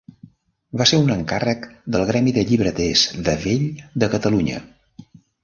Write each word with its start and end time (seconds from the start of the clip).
Va 0.81 0.85
ser 0.91 0.97
un 1.01 1.11
encàrrec 1.15 1.67
del 1.97 2.05
Gremi 2.13 2.33
de 2.39 2.45
Llibreters 2.49 3.05
de 3.29 3.37
Vell 3.45 3.69
de 4.05 4.11
Catalunya. 4.17 4.65